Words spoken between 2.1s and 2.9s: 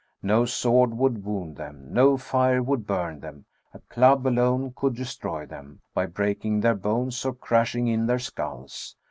fire would